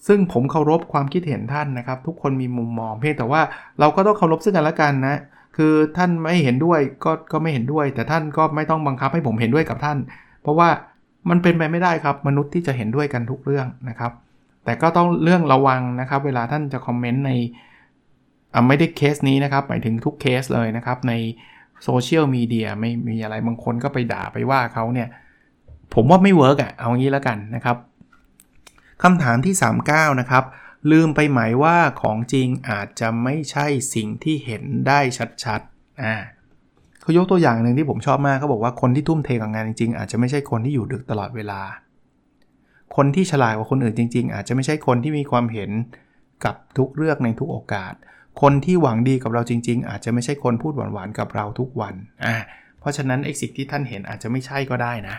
[0.06, 3.42] ซึ่งผมเคารพความคิดเห็นท่านนะครับ ทุกคนมีมุมมองเพียงแต่ว่า
[3.80, 5.16] เราก็ต้องเคารพซึ่งกันและกันนะ
[5.56, 9.98] คือท่านไม่เห็นด้วยก็ก็ไม่เห็นด้วย แต่ท่านก็ไม่ต้องบังคับให้ผมเห็นด้วยกับท่าน
[10.42, 10.68] เพราะว่า
[11.30, 14.12] มันเป็นไปไม่ได้ครับมนุษย์ที่จะเห็นด้วยกันทุกเรื่องนะครับ
[14.64, 17.32] แต่ก็ต้องเรื่องระวังนะครับ เวลาท่านจะ comment ใน
[18.68, 21.12] ไม่ได้เคสนี้นะครับหมายถึงทุกเคสเลยนะครับ ใน
[21.84, 25.08] โซเชียลมีเดียไม่มีอะไรบางคนก็ไปด่าไปว่าเขาเนี่ย
[25.94, 27.76] ผมว่าไม่ work อะ่ะเอางี้แล้วกันนะครับ
[29.02, 29.54] คำถามที่
[29.88, 30.44] 39 นะครับ
[30.90, 35.00] ลืมไปไหมว่าของจริงอาจจะไม่ใช่สิ่งที่เห็นได้
[35.44, 36.14] ชัดๆอ่า
[37.02, 41.60] เขายกตัวอย่างหนึ่งที่ผมชอบมากเขาบอกว่าคนที่ทุ่มเทกับงานจริงๆ อาจจะไม่ใช่คนที่อยู่ดึกตลอดเวลา
[42.96, 45.70] คนที่ฉลาดกว่าคนอื่นจริง ๆ อาจจะไม่ใช่คนที่มีความเห็น
[46.44, 47.94] กับทุกเรื่องในทุกโอกาส
[48.42, 51.94] คนที่หวังดีกับเราจริง ๆ อาจจะไม่ใช่คนพูดหวานๆกับเราทุกวัน
[52.26, 52.36] อ่า
[52.80, 55.16] เพราะฉะนั้นไอ้สิ่งที่ท่านเห็นอาจจะไม่ใช่ก็ได้นะ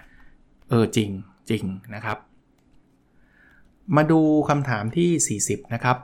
[0.70, 1.10] เออจริง
[1.50, 1.64] จริง
[1.96, 2.18] นะครับ
[3.96, 5.98] มาดูคำถามที่ 40 นะครับ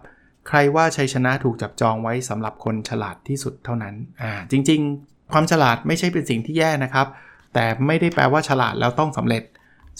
[0.47, 7.07] ใครว่าชัยชนะถูกจับจองไว้สำหรับคนฉลาดที่สุดเท่านั้นอ่าจริง ๆ ความฉลาดไม่ใช่เป็นสิ่งที่แย่นะครับ
[7.53, 9.43] แต่ไม่ได้แปลว่าฉลาดแล้วต้องสำเร็จ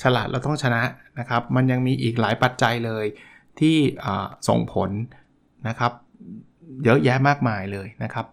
[0.02, 0.82] ฉลาดเราต้องชนะ
[1.20, 3.06] นะครับ มันยังมีอีกหลายปัจจัยเลย
[3.60, 3.78] ที่
[4.48, 4.90] ส่งผล
[5.68, 5.92] นะครับ
[6.84, 8.26] เยอะแยะมากมายเลยนะครับ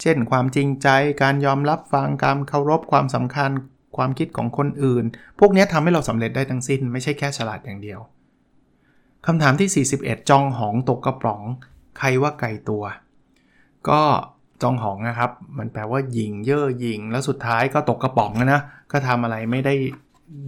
[0.00, 0.88] เช่นความจริงใจ
[1.22, 3.50] การยอมรับฟังการเคารพความสำคัญ
[3.96, 5.04] ความคิดของคนอื่น
[5.38, 8.00] พวกนี้ทำให้เราสำเร็จได้ทั้งสิ้น ไม่ใช่แค่ฉลาดอย่างเดียว
[9.26, 11.42] คำถามที่ 41 จองหองตกกระป๋อง
[11.98, 12.84] ใครว่าไกลตัว
[13.88, 14.02] ก็
[14.62, 18.60] จองหองนะครับ มันแปลว่ายิงเย่อยิง แล้วสุดท้ายก็ตกกระป๋องนะ
[18.92, 19.74] ก็ทำอะไรไม่ได้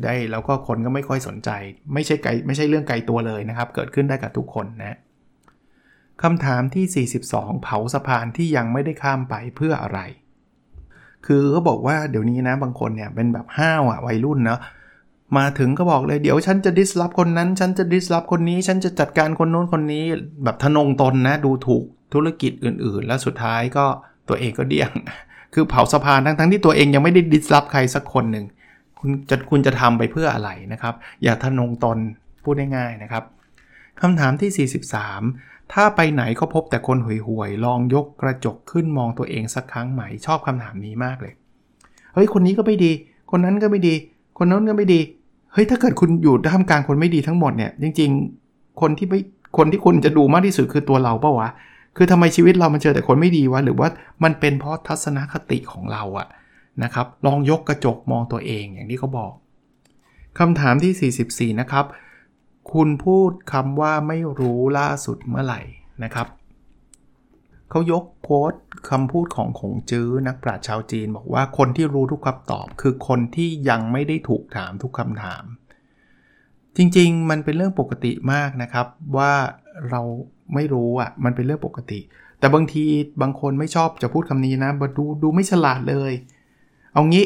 [0.05, 1.51] ได้แล้วก็คนก็ไม่ค่อยสนใจ
[1.95, 4.99] ไม่ใช่ไกลไม่ใช่เรื่องไกลตัวเลยนะครับ เกิดขึ้นได้กับทุกคนนะ
[6.23, 10.01] คำถามที่ 42 เผาสะพานที่ยังไม่ได้ข้ามไปเพื่ออะไร
[11.27, 14.61] คือเขาบอกว่าเดี๋ยวนี้นะบางคนเนี่ยเป็นแบบห้าวอะวัยรุ่นเนาะ
[15.39, 20.05] มาถึงก็บอกเลยเดี๋ยวฉันจะดิสลอฟคนนั้น ฉันจะดิสลอฟคนนี้ ฉันจะจัดการคนโน้นคนนี้
[20.45, 23.85] แบบทนงตนนะ ดูถูกธุรกิจอื่นๆ แล้วสุดท้ายก็
[24.29, 24.91] ตัวเองก็เดี่ยง
[25.55, 28.47] คือเผาสะพานทั้งๆทที่ตัวเองยังไม่ได้ดิสลอฟใครสักคนหนึ่ง
[28.99, 31.99] คุณจะคุณจะทำไปเพื่ออะไรนะครับ อย่าทนงตน
[32.45, 33.25] พูดง่ายๆนะครับ
[34.01, 34.69] คำถามที่
[35.29, 41.33] 43 ถ้าไปไหนก็พบแต่คนห่วยๆ ลองยกกระจกขึ้นมองตัวเองสักครั้งไหม ชอบคำถามนี้มากเลย
[42.15, 42.93] เฮ้ย คนนี้ก็ไม่ดี
[43.31, 43.95] คนนั้นก็ไม่ดี
[44.39, 45.01] คนนั้นก็ไม่ดี
[45.53, 48.11] เฮ้ย ถ้าเกิดคุณอยู่ท่ามกลางคนไม่ดีทั้งหมดเนี่ย จริง
[48.45, 49.21] ๆ คนที่ไม่
[49.59, 51.49] คนที่คุณจะดูมากที่สุดคือตัวเราเปล่าวะ
[51.97, 53.89] คือทำไมชีวิตเรามันเจอแต่คนไม่ดีวะหรือว่า
[54.25, 56.29] มันเป็นเพราะทัศนคติของเราอะ
[56.83, 59.33] นะครับ ลองยกกระจกมองตัวเองอย่างที่เขาบอก
[60.39, 61.87] คำถามที่ 44 นะครับ
[62.73, 65.61] คุณพูดคำว่าไม่รู้ล่าสุดเมื่อไหร่
[66.05, 66.27] นะครับ
[67.71, 68.55] เขายกโค้ด
[68.91, 75.45] คำพูดของขงจื้อนักปราชญ์ชาวจีน บอกว่าคนที่รู้ทุกคำตอบ คือคนที่ยังไม่ได้ถูกถามทุกคำถาม
[76.77, 79.33] จริงๆ มันเป็นเรื่องปกติมากนะครับ ว่า
[79.91, 80.03] เรา
[80.55, 82.01] ไม่รู้อะมันเป็นเรื่องปกติ
[82.39, 82.85] แต่บางที
[83.23, 86.13] บางคนไม่ชอบจะพูดคำนี้นะดูดูไม่ฉลาดเลย
[86.95, 87.25] เอางี้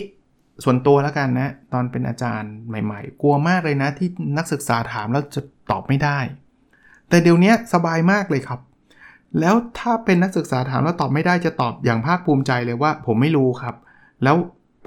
[0.64, 6.18] ส่วนตัวแล้วกันนะ ตอนเป็นอาจารย์ใหม่ ๆ กลัวมากเลยนะ ที่นักศึกษาถามแล้วจะตอบไม่ได้
[7.08, 8.60] แต่เดี๋ยวนี้สบายมากเลยครับ
[9.40, 13.74] แล้วถ้าเป็นนักศึกษาถามแล้วตอบไม่ได้จะตอบอย่างภาคภูมิใจเลยว่า ผมไม่รู้ครับ
[14.24, 14.36] แล้ว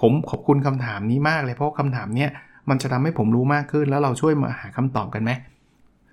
[0.01, 2.29] ผมขอบคุณคำถามนี้มากเลยเพราะคำถามเนี้ย
[2.69, 5.31] มันจะทำให้ผมรู้มากขึ้นแล้วเราช่วยมาหาคำตอบกันไหม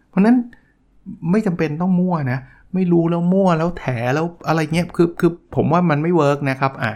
[0.09, 0.37] เพราะนั้น
[1.31, 2.39] ไม่จำเป็นต้องมั่วนะ
[2.75, 6.93] ไม่รู้แล้วมั่วแล้วแถแล้วอะไรเงี้ยคือคือผมว่ามันไม่เวิร์กนะครับอะ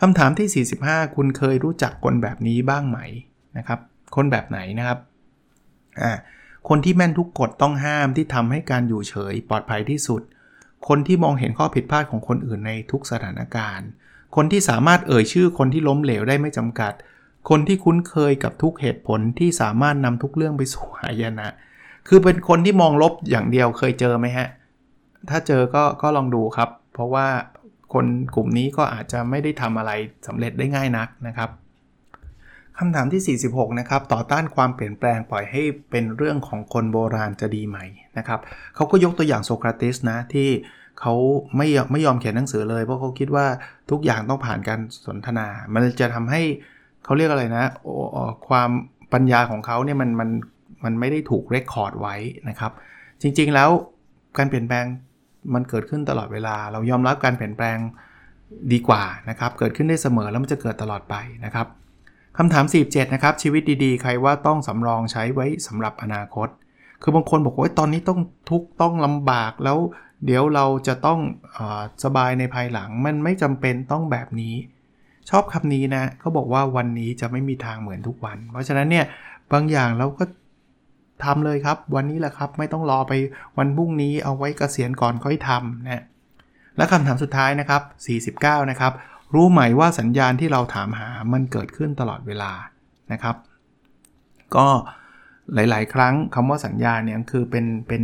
[0.00, 2.98] คำถามที่ 45 คุณเคยรู้จักคนแบบนี้บ้างไหม
[3.56, 3.78] นะครับ
[4.16, 4.98] คนแบบไหนนะครับ
[6.02, 6.12] อ่า
[6.68, 10.22] คนที่แม่นทุกกฎต้องห้ามที่ทำให้การอยู่เฉยปลอดภัยที่สุด
[10.88, 13.88] คนที่มองเห็นข้อผิดพลาดของคนอื่นในทุกสถานการณ์
[14.36, 16.92] คนที่สามารถเอ่ยชื่อคนที่ล้มเหลวได้ไม่จำกัด
[17.48, 21.48] คนที่คุ้นเคยกับทุกเหตุผลที่สามารถนำทุกเรื่องไปสู่หายนะ
[22.08, 24.48] คือเป็นคนที่มองลบอย่างเดียวเคยเจอไหมฮะ
[25.30, 27.26] ถ้าเจอก็ก็ลองดูครับ เพราะว่า
[27.94, 29.92] คนกลุ่มนี้ก็อาจจะไม่ได้ทำอะไร
[30.26, 31.50] สำเร็จได้ง่ายนักนะครับ
[32.78, 37.78] คำถามที่ 46 นะครับ ต่อต้านความเปลี่ยนแปลงปล่อยให้เป็นเรื่องของคนโบราณจะดีไหม
[38.18, 38.40] นะครับ
[38.74, 40.48] เขาก็ยกตัวอย่างโซคราติสนะที่
[41.00, 41.14] เขา
[41.56, 43.46] ไม่ไม่ยอมเขียนหนังสือเลย เพราะเขาคิดว่า
[43.90, 46.42] ทุกอย่างต้องผ่านการสนทนา มันจะทำให้
[47.04, 47.64] เขาเรียกอะไรนะ
[48.48, 48.70] ความ
[49.12, 50.30] ปัญญาของเขาเนี่ยมันมัน
[50.84, 52.14] มันไม่ได้ถูกเรคคอร์ดไว้
[52.48, 52.72] นะครับ
[53.22, 53.70] จริงๆแล้ว
[54.38, 54.84] การเปลี่ยนแปลง
[55.54, 57.78] มันเกิดขึ้นตลอดเวลา เรายอมรับการเปลี่ยนแปลง
[58.72, 61.66] ดีกว่านะครับ เกิดขึ้นได้เสมอแล้วมันจะเกิดตลอดไปนะครับ
[62.36, 66.48] คำถาม 47 นะครับ ชีวิตดีๆ ใครว่าต้องสำรองใช้ไว้สำหรับอนาคต
[67.02, 69.78] คือบางคนบอกว่าตอนนี้ต้องทุกต้องลำบากแล้ว
[70.24, 71.20] เดี๋ยวเราจะต้อง
[71.56, 71.58] อ
[72.04, 74.54] สบายในภายหลังมันไม่จำเป็นต้องแบบนี้
[75.30, 79.06] ชอบคำนี้นะเขาบอกว่าวันนี้จะไม่มีทางเหมือนทุกวัน เพราะฉะนั้นเนี่ย
[79.52, 80.24] บางอย่างเราก็
[81.24, 83.12] ทำเลยครับ วันนี้แหละครับไม่ต้องรอไป
[83.58, 86.04] วันพรุ่งนี้เอาไว้กเกษียณก่อนค่อยทำนะ
[86.76, 87.82] และคำถามสุดท้ายนะครับ
[88.62, 88.92] 49 นะครับ
[89.34, 92.52] รู้ไหมว่าสัญญาณที่เราถามหามันเกิดขึ้นตลอดเวลา
[93.12, 93.36] นะครับ
[94.56, 94.66] ก็
[95.54, 98.02] หลาย ๆ ครั้งคำว่าสัญญาณเนี่ยคือเป็นเป็น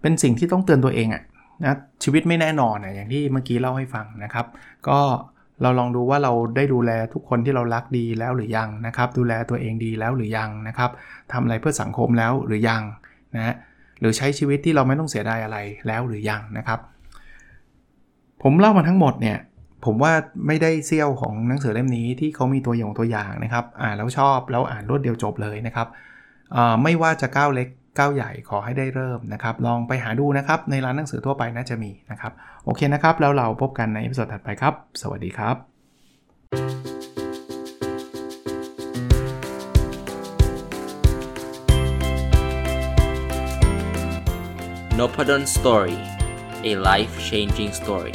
[0.00, 1.22] เป็นสิ่งที่ต้องเตือนตัวเองอะ
[1.62, 4.46] นะชีวิตไม่แน่นอนนะอย่างที่เมื่อกี้เล่าให้ฟังนะครับ
[4.88, 4.98] ก็
[5.62, 10.90] เราลองดูว่าเราได้ดูแลทุกคนที่เรารักดีแล้วหรือยังนะครับ ดูแลตัวเองดีแล้วหรือยังนะครับ
[11.32, 12.82] ทำอะไรเพื่อสังคมแล้วหรือยัง
[13.36, 13.54] นะ
[14.00, 16.80] หรือใช้ชีวิตที่เราไม่ต้องเสียดายอะไรแล้วหรือยังนะครับ
[18.42, 19.38] ผมเล่ามาทั้งหมดเนี่ย
[19.84, 20.12] ผมว่า
[20.46, 25.88] ไม่ได้เซี่ยวของหนังสือเล่มนี้ที่เขามีตัวอย่างตัวอย่างนะครับอ่านแล้วชอบแล้วอ่านรวดเดียวจบเลยนะครับ
[26.82, 32.32] ไม่ว่าจะก้าวเล็ก ก้าวใหญ่ขอให้ได้เริ่มนะครับ ลองไปหาดูนะครับ ในร้านหนังสือทั่วไปน่าจะมีนะครับ
[32.64, 35.56] โอเคนะครับ แล้วเราพบกันในอีพิโซดถัดไปครับ สวัสดีครับ
[44.98, 45.98] n o p a d o n Story
[46.70, 48.14] a life changing story